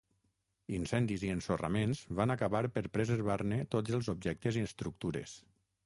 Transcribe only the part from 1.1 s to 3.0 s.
i ensorraments van acabar per